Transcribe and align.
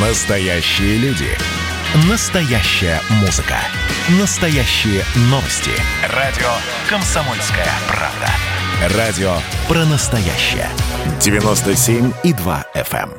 Настоящие 0.00 0.96
люди. 0.98 1.26
Настоящая 2.08 3.00
музыка. 3.20 3.56
Настоящие 4.20 5.02
новости. 5.22 5.72
Радио 6.14 6.46
«Комсомольская 6.88 7.66
правда». 7.88 8.96
Радио 8.96 9.32
про 9.66 9.84
настоящее. 9.86 10.68
97,2 11.18 12.64
FM. 12.76 13.10
эм. 13.10 13.12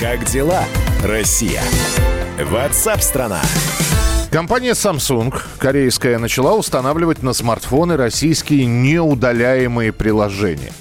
Как 0.00 0.24
дела, 0.24 0.64
Россия? 1.04 1.62
Ватсап-страна! 2.42 3.40
Компания 4.32 4.72
Samsung, 4.72 5.32
корейская, 5.58 6.18
начала 6.18 6.56
устанавливать 6.56 7.22
на 7.22 7.34
смартфоны 7.34 7.96
российские 7.96 8.66
неудаляемые 8.66 9.92
приложения. 9.92 10.72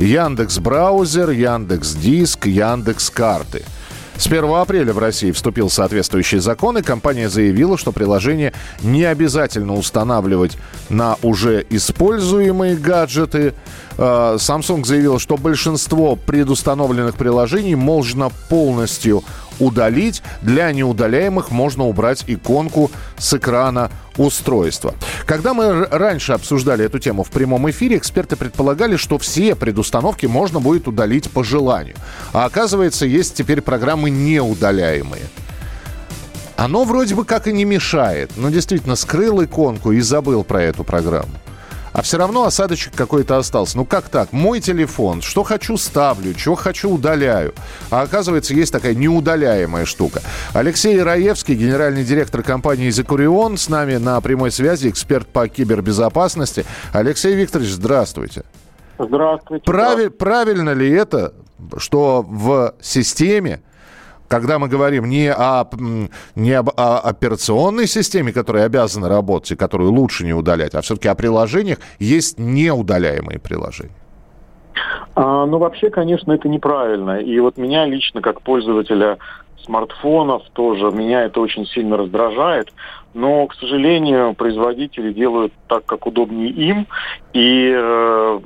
Яндекс 0.00 0.58
Браузер, 0.58 1.28
Яндекс 1.28 1.92
Диск, 1.92 2.46
Яндекс 2.46 3.10
Карты. 3.10 3.64
С 4.16 4.26
1 4.26 4.44
апреля 4.54 4.94
в 4.94 4.98
России 4.98 5.30
вступил 5.30 5.68
соответствующий 5.68 6.38
закон, 6.38 6.78
и 6.78 6.82
компания 6.82 7.28
заявила, 7.28 7.76
что 7.76 7.92
приложение 7.92 8.54
не 8.82 9.04
обязательно 9.04 9.74
устанавливать 9.74 10.56
на 10.88 11.16
уже 11.22 11.66
используемые 11.68 12.76
гаджеты. 12.76 13.52
Э, 14.00 14.36
Samsung 14.38 14.84
заявил, 14.84 15.18
что 15.18 15.36
большинство 15.36 16.16
предустановленных 16.16 17.16
приложений 17.16 17.74
можно 17.74 18.30
полностью 18.48 19.22
удалить. 19.58 20.22
Для 20.40 20.72
неудаляемых 20.72 21.50
можно 21.50 21.84
убрать 21.84 22.24
иконку 22.26 22.90
с 23.18 23.34
экрана 23.34 23.90
устройства. 24.16 24.94
Когда 25.26 25.52
мы 25.52 25.84
раньше 25.84 26.32
обсуждали 26.32 26.86
эту 26.86 26.98
тему 26.98 27.24
в 27.24 27.30
прямом 27.30 27.68
эфире, 27.70 27.98
эксперты 27.98 28.36
предполагали, 28.36 28.96
что 28.96 29.18
все 29.18 29.54
предустановки 29.54 30.24
можно 30.24 30.60
будет 30.60 30.88
удалить 30.88 31.30
по 31.30 31.44
желанию. 31.44 31.96
А 32.32 32.46
оказывается, 32.46 33.04
есть 33.04 33.34
теперь 33.34 33.60
программы 33.60 34.08
неудаляемые. 34.08 35.24
Оно 36.56 36.84
вроде 36.84 37.14
бы 37.14 37.26
как 37.26 37.46
и 37.46 37.52
не 37.52 37.66
мешает, 37.66 38.32
но 38.36 38.48
действительно 38.48 38.96
скрыл 38.96 39.44
иконку 39.44 39.92
и 39.92 40.00
забыл 40.00 40.42
про 40.42 40.62
эту 40.62 40.84
программу. 40.84 41.32
А 41.92 42.02
все 42.02 42.18
равно 42.18 42.44
осадочек 42.44 42.94
какой-то 42.94 43.36
остался. 43.36 43.76
Ну 43.76 43.84
как 43.84 44.08
так? 44.08 44.32
Мой 44.32 44.60
телефон, 44.60 45.22
что 45.22 45.42
хочу 45.42 45.76
ставлю, 45.76 46.38
что 46.38 46.54
хочу 46.54 46.90
удаляю. 46.90 47.54
А 47.90 48.02
оказывается, 48.02 48.54
есть 48.54 48.72
такая 48.72 48.94
неудаляемая 48.94 49.84
штука. 49.84 50.22
Алексей 50.52 51.02
Раевский, 51.02 51.54
генеральный 51.54 52.04
директор 52.04 52.42
компании 52.42 52.90
«Зекурион», 52.90 53.56
с 53.56 53.68
нами 53.68 53.96
на 53.96 54.20
прямой 54.20 54.50
связи, 54.50 54.88
эксперт 54.88 55.26
по 55.26 55.48
кибербезопасности. 55.48 56.64
Алексей 56.92 57.34
Викторович, 57.34 57.70
здравствуйте. 57.70 58.44
Здравствуйте. 58.98 59.64
Прави- 59.64 60.10
правильно 60.10 60.70
ли 60.70 60.90
это, 60.90 61.32
что 61.78 62.24
в 62.28 62.74
системе, 62.80 63.62
когда 64.30 64.60
мы 64.60 64.68
говорим 64.68 65.06
не, 65.06 65.30
о, 65.32 65.68
не 66.36 66.52
об 66.52 66.70
о 66.76 67.00
операционной 67.00 67.88
системе, 67.88 68.32
которая 68.32 68.66
обязана 68.66 69.08
работать 69.08 69.52
и 69.52 69.56
которую 69.56 69.90
лучше 69.90 70.24
не 70.24 70.32
удалять, 70.32 70.74
а 70.74 70.80
все-таки 70.80 71.08
о 71.08 71.16
приложениях, 71.16 71.78
есть 71.98 72.38
неудаляемые 72.38 73.40
приложения? 73.40 73.96
А, 75.16 75.46
ну, 75.46 75.58
вообще, 75.58 75.90
конечно, 75.90 76.32
это 76.32 76.48
неправильно. 76.48 77.18
И 77.18 77.40
вот 77.40 77.58
меня 77.58 77.86
лично, 77.86 78.20
как 78.22 78.42
пользователя 78.42 79.18
смартфонов, 79.64 80.44
тоже 80.52 80.92
меня 80.92 81.22
это 81.24 81.40
очень 81.40 81.66
сильно 81.66 81.96
раздражает. 81.96 82.72
Но, 83.14 83.48
к 83.48 83.54
сожалению, 83.54 84.34
производители 84.34 85.12
делают 85.12 85.52
так, 85.66 85.84
как 85.86 86.06
удобнее 86.06 86.50
им. 86.50 86.86
И 87.32 87.74
э, 87.76 88.40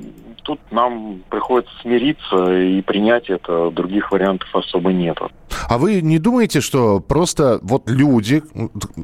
тут 0.45 0.61
нам 0.71 1.23
приходится 1.31 1.73
смириться 1.83 2.57
и 2.57 2.81
принять 2.83 3.29
это. 3.29 3.71
Других 3.71 4.13
вариантов 4.13 4.49
особо 4.55 4.93
нету. 4.93 5.31
А 5.69 5.79
вы 5.79 6.01
не 6.01 6.19
думаете, 6.19 6.61
что 6.61 7.01
просто 7.01 7.59
вот 7.63 7.89
люди, 7.89 8.43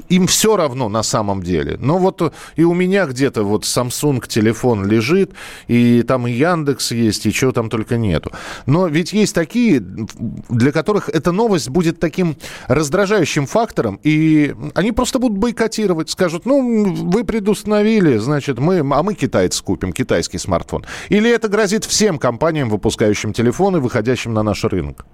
им 0.09 0.27
все 0.27 0.55
равно 0.55 0.89
на 0.89 1.03
самом 1.03 1.41
деле? 1.43 1.77
Но 1.79 1.97
вот 1.97 2.33
и 2.55 2.63
у 2.63 2.73
меня 2.73 3.05
где-то 3.05 3.43
вот 3.43 3.63
Samsung 3.63 4.27
телефон 4.27 4.85
лежит, 4.85 5.31
и 5.67 6.03
там 6.03 6.27
и 6.27 6.31
Яндекс 6.31 6.91
есть, 6.91 7.25
и 7.25 7.33
чего 7.33 7.51
там 7.51 7.69
только 7.69 7.97
нету. 7.97 8.31
Но 8.65 8.87
ведь 8.87 9.13
есть 9.13 9.33
такие, 9.33 9.79
для 9.79 10.71
которых 10.71 11.09
эта 11.09 11.31
новость 11.31 11.69
будет 11.69 11.99
таким 11.99 12.35
раздражающим 12.67 13.45
фактором, 13.47 13.99
и 14.03 14.53
они 14.75 14.91
просто 14.91 15.19
будут 15.19 15.37
бойкотировать, 15.37 16.09
скажут, 16.09 16.45
ну, 16.45 16.93
вы 16.93 17.23
предустановили, 17.23 18.17
значит, 18.17 18.59
мы, 18.59 18.79
а 18.79 19.03
мы 19.03 19.15
китайцы 19.15 19.63
купим, 19.63 19.93
китайский 19.93 20.37
смартфон. 20.37 20.85
Или 21.09 21.30
это 21.31 21.47
грозит 21.47 21.85
всем 21.85 22.17
компаниям, 22.17 22.69
выпускающим 22.69 23.33
телефоны, 23.33 23.79
выходящим 23.79 24.33
на 24.33 24.43
наш 24.43 24.63
рынок? 24.63 25.05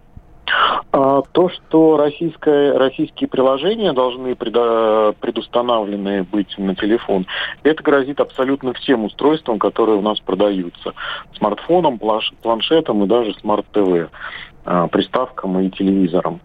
А, 0.91 1.21
То, 1.31 1.49
что 1.49 1.97
российское, 1.97 2.77
российские 2.77 3.27
приложения 3.27 3.93
должны 3.93 4.31
предо- 4.31 5.13
предустановлены 5.19 6.23
быть 6.23 6.57
на 6.57 6.75
телефон, 6.75 7.27
это 7.63 7.83
грозит 7.83 8.19
абсолютно 8.19 8.73
всем 8.73 9.03
устройствам, 9.03 9.59
которые 9.59 9.97
у 9.97 10.01
нас 10.01 10.19
продаются. 10.19 10.93
Смартфоном, 11.37 11.99
планшетом 11.99 13.03
и 13.03 13.07
даже 13.07 13.33
смарт-ТВ 13.35 14.09
а, 14.65 14.87
приставкам 14.87 15.59
и 15.59 15.69
телевизорам. 15.69 16.41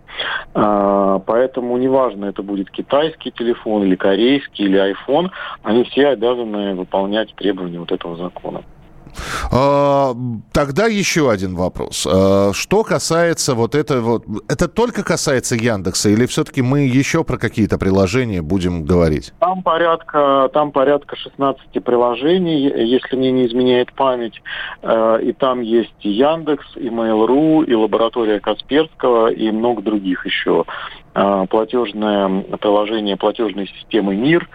А, 0.54 1.18
Поэтому 1.20 1.76
неважно, 1.78 2.26
это 2.26 2.42
будет 2.42 2.70
китайский 2.70 3.30
телефон 3.30 3.84
или 3.84 3.96
корейский 3.96 4.66
или 4.66 4.92
iPhone, 4.92 5.30
они 5.62 5.84
все 5.84 6.08
обязаны 6.08 6.74
выполнять 6.74 7.34
требования 7.36 7.78
вот 7.78 7.92
этого 7.92 8.16
закона. 8.16 8.62
А, 9.50 10.14
Тогда 10.52 10.86
еще 10.86 11.30
один 11.30 11.54
вопрос. 11.54 12.06
А, 12.10 12.52
Что 12.52 12.84
касается 12.84 13.54
вот 13.54 13.74
этого, 13.74 14.22
это 14.48 14.68
только 14.68 15.02
касается 15.02 15.54
Яндекса 15.56 16.10
или 16.10 16.26
все-таки 16.26 16.62
мы 16.62 16.80
еще 16.80 17.24
про 17.24 17.36
какие-то 17.38 17.78
приложения 17.78 18.42
будем 18.42 18.84
говорить? 18.84 19.32
Там 19.40 19.62
порядка, 19.62 20.50
там 20.52 20.72
порядка 20.72 21.16
16 21.16 21.82
приложений, 21.84 22.72
если 22.84 23.16
мне 23.16 23.32
не 23.32 23.46
изменяет 23.46 23.92
память. 23.92 24.42
Э, 24.82 25.18
И 25.22 25.32
там 25.32 25.60
есть 25.60 25.94
и 26.00 26.10
Яндекс, 26.10 26.64
и 26.76 26.88
Mail.ru, 26.88 27.64
и 27.64 27.74
лаборатория 27.74 28.40
Касперского, 28.40 29.28
и 29.32 29.50
много 29.50 29.82
других 29.82 30.26
еще. 30.26 30.64
Платежное 31.50 32.42
приложение 32.58 33.16
платежной 33.16 33.66
системы 33.68 34.14
МИР. 34.16 34.48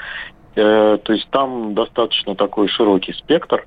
Э, 0.56 0.98
То 1.04 1.14
есть 1.14 1.28
там 1.30 1.76
достаточно 1.76 2.36
такой 2.36 2.68
широкий 2.68 3.14
спектр. 3.14 3.64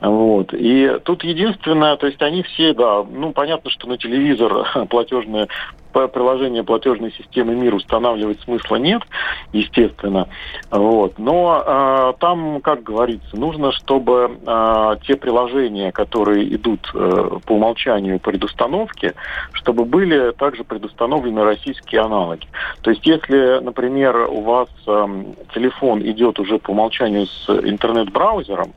Вот. 0.00 0.52
И 0.52 0.98
тут 1.04 1.24
единственное, 1.24 1.96
то 1.96 2.06
есть 2.06 2.20
они 2.20 2.42
все, 2.42 2.74
да, 2.74 3.02
ну 3.02 3.32
понятно, 3.32 3.70
что 3.70 3.88
на 3.88 3.96
телевизор 3.96 4.86
платежное 4.90 5.46
п- 5.46 5.52
приложение 6.08 6.62
платежной 6.62 7.12
системы 7.12 7.54
МИР 7.54 7.74
устанавливать 7.74 8.40
смысла 8.42 8.76
нет, 8.76 9.02
естественно. 9.52 10.28
Вот. 10.70 11.18
Но 11.18 11.62
э, 11.66 12.12
там, 12.20 12.60
как 12.60 12.82
говорится, 12.82 13.36
нужно, 13.36 13.72
чтобы 13.72 14.38
э, 14.46 14.96
те 15.06 15.16
приложения, 15.16 15.92
которые 15.92 16.54
идут 16.54 16.90
э, 16.94 17.38
по 17.44 17.52
умолчанию 17.52 18.20
предустановки, 18.20 19.14
чтобы 19.52 19.84
были 19.84 20.32
также 20.32 20.64
предустановлены 20.64 21.42
российские 21.44 22.02
аналоги. 22.02 22.46
То 22.82 22.90
есть, 22.90 23.06
если, 23.06 23.60
например, 23.60 24.28
у 24.30 24.42
вас 24.42 24.68
э, 24.86 25.24
телефон 25.54 26.02
идет 26.02 26.38
уже 26.38 26.58
по 26.58 26.70
умолчанию 26.70 27.26
с 27.26 27.48
интернет-браузером, 27.48 28.72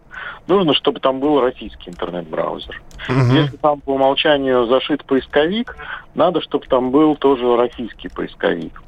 нужно, 0.47 0.73
чтобы 0.73 0.99
там 0.99 1.19
был 1.19 1.39
российский 1.39 1.89
интернет-браузер. 1.89 2.81
Если 3.07 3.57
там 3.57 3.79
по 3.79 3.91
умолчанию 3.91 4.65
зашит 4.65 5.05
поисковик, 5.05 5.77
надо, 6.15 6.41
чтобы 6.41 6.65
там 6.65 6.91
был 6.91 7.08
тоже 7.15 7.55
российский 7.55 8.09
поисковик. 8.09 8.81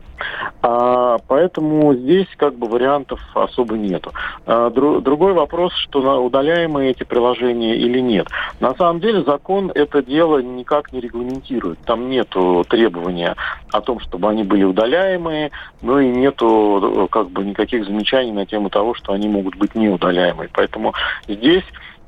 А, 0.62 1.18
поэтому 1.28 1.94
здесь 1.96 2.28
как 2.38 2.56
бы 2.56 2.68
вариантов 2.68 3.20
особо 3.34 3.78
нету. 3.78 4.12
А, 4.46 4.70
дру- 4.70 5.02
другой 5.02 5.34
вопрос, 5.34 5.74
что 5.74 6.24
удаляемые 6.24 6.92
эти 6.92 7.04
приложения 7.04 7.76
или 7.76 8.00
нет. 8.00 8.28
На 8.60 8.74
самом 8.76 9.00
деле 9.00 9.24
закон 9.24 9.72
это 9.74 10.04
дело 10.04 10.40
никак 10.40 10.94
не 10.94 11.00
регламентирует. 11.00 11.80
Там 11.80 12.10
нету 12.10 12.64
требования 12.70 13.36
о 13.72 13.82
том, 13.82 14.00
чтобы 14.00 14.30
они 14.30 14.44
были 14.44 14.64
удаляемые, 14.64 15.52
но 15.82 16.00
и 16.00 16.10
нету 16.10 17.06
э, 17.06 17.08
как 17.10 17.30
бы 17.30 17.44
никаких 17.44 17.86
замечаний 17.86 18.32
на 18.32 18.46
тему 18.46 18.70
того, 18.70 18.94
что 18.94 19.14
они 19.14 19.28
могут 19.28 19.56
быть 19.56 19.76
неудаляемые. 19.76 20.50
Поэтому 20.54 20.94
здесь 21.28 21.64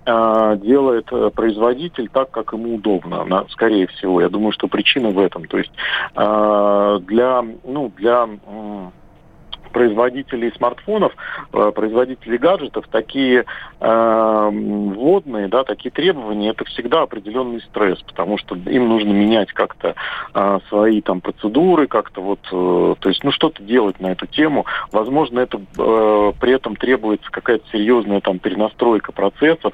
делает 0.05 1.07
э, 1.11 1.29
производитель 1.33 2.09
так, 2.09 2.31
как 2.31 2.53
ему 2.53 2.75
удобно, 2.75 3.45
скорее 3.50 3.88
всего. 3.88 4.21
Я 4.21 4.29
думаю, 4.29 4.51
что 4.51 4.67
причина 4.67 5.09
в 5.09 5.19
этом. 5.19 5.45
То 5.45 5.57
есть 5.57 5.71
а, 6.15 7.00
для, 7.00 7.44
ну, 7.63 7.91
для 7.95 8.27
производителей 9.73 10.53
смартфонов, 10.55 11.13
э, 11.51 11.71
производителей 11.75 12.37
гаджетов 12.37 12.85
такие 12.89 13.43
э, 13.81 14.49
вводные, 14.53 15.49
да, 15.49 15.65
такие 15.65 15.91
требования, 15.91 16.51
это 16.51 16.63
всегда 16.65 17.01
определенный 17.01 17.59
стресс, 17.61 18.01
потому 18.03 18.37
что 18.37 18.55
им 18.55 18.87
нужно 18.87 19.11
менять 19.11 19.51
как-то 19.51 19.95
э, 20.33 20.59
свои 20.69 21.01
там 21.01 21.19
процедуры, 21.19 21.87
как-то 21.87 22.21
вот, 22.21 22.39
э, 22.51 22.95
то 22.99 23.09
есть, 23.09 23.23
ну, 23.23 23.31
что-то 23.31 23.61
делать 23.63 23.99
на 23.99 24.11
эту 24.11 24.27
тему. 24.27 24.65
Возможно, 24.91 25.39
это 25.39 25.57
э, 25.57 26.33
при 26.39 26.53
этом 26.53 26.75
требуется 26.75 27.29
какая-то 27.31 27.65
серьезная 27.71 28.21
там 28.21 28.39
перенастройка 28.39 29.11
процессов, 29.11 29.73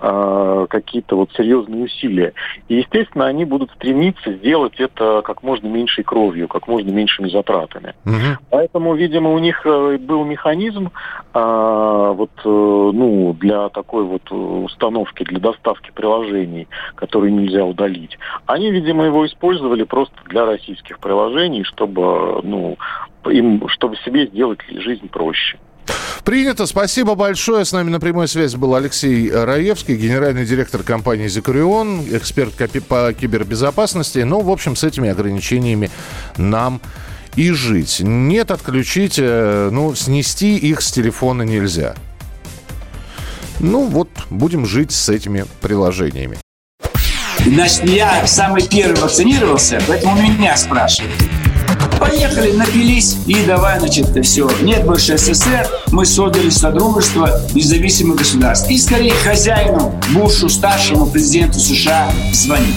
э, 0.00 0.66
какие-то 0.70 1.16
вот 1.16 1.32
серьезные 1.32 1.84
усилия. 1.84 2.32
И, 2.68 2.76
естественно, 2.76 3.26
они 3.26 3.44
будут 3.44 3.70
стремиться 3.72 4.32
сделать 4.34 4.78
это 4.78 5.22
как 5.24 5.42
можно 5.42 5.66
меньшей 5.66 6.04
кровью, 6.04 6.48
как 6.48 6.68
можно 6.68 6.90
меньшими 6.90 7.28
затратами. 7.28 7.94
Угу. 8.06 8.38
Поэтому, 8.50 8.94
видимо, 8.94 9.32
у 9.32 9.38
них 9.40 9.60
э, 9.64 9.98
был 9.98 10.24
механизм 10.24 10.90
э, 11.34 12.12
вот, 12.16 12.30
э, 12.44 12.48
ну, 12.48 13.36
для 13.38 13.68
такой 13.70 14.04
вот 14.04 14.30
установки, 14.30 15.24
для 15.24 15.40
доставки 15.40 15.90
приложений, 15.94 16.68
которые 16.94 17.32
нельзя 17.32 17.64
удалить. 17.64 18.18
Они, 18.46 18.70
видимо, 18.70 19.04
его 19.04 19.26
использовали 19.26 19.82
просто 19.84 20.14
для 20.26 20.44
российских 20.44 20.98
приложений, 21.00 21.64
чтобы, 21.64 22.40
ну, 22.42 22.76
им, 23.26 23.68
чтобы 23.68 23.96
себе 23.96 24.26
сделать 24.26 24.60
жизнь 24.70 25.08
проще. 25.08 25.58
Принято. 26.24 26.66
Спасибо 26.66 27.14
большое. 27.14 27.64
С 27.64 27.72
нами 27.72 27.90
на 27.90 27.98
прямой 28.00 28.28
связи 28.28 28.56
был 28.56 28.74
Алексей 28.74 29.30
Раевский, 29.30 29.96
генеральный 29.96 30.44
директор 30.44 30.82
компании 30.82 31.26
«Зикурион», 31.26 32.02
эксперт 32.12 32.52
по 32.88 33.12
кибербезопасности. 33.12 34.20
Ну, 34.20 34.40
в 34.40 34.50
общем, 34.50 34.76
с 34.76 34.84
этими 34.84 35.08
ограничениями 35.08 35.90
нам 36.36 36.80
и 37.40 37.52
жить. 37.52 38.00
Нет, 38.00 38.50
отключить, 38.50 39.14
э, 39.16 39.70
ну, 39.72 39.94
снести 39.94 40.58
их 40.58 40.82
с 40.82 40.92
телефона 40.92 41.42
нельзя. 41.42 41.94
Ну, 43.60 43.86
вот, 43.86 44.10
будем 44.28 44.66
жить 44.66 44.92
с 44.92 45.08
этими 45.08 45.46
приложениями. 45.62 46.36
Значит, 47.46 47.84
я 47.84 48.26
самый 48.26 48.62
первый 48.68 49.00
вакцинировался, 49.00 49.80
поэтому 49.88 50.20
меня 50.20 50.54
спрашивают. 50.54 51.14
Поехали, 51.98 52.52
напились 52.52 53.16
и 53.26 53.42
давай, 53.46 53.78
значит, 53.78 54.08
все. 54.22 54.50
Нет 54.60 54.84
больше 54.84 55.16
СССР, 55.16 55.66
мы 55.92 56.04
создали 56.04 56.50
Содружество 56.50 57.40
независимых 57.54 58.18
государств. 58.18 58.70
И 58.70 58.76
скорее 58.76 59.12
хозяину, 59.12 59.98
Бушу, 60.10 60.50
старшему 60.50 61.06
президенту 61.06 61.58
США 61.58 62.12
звонить. 62.34 62.76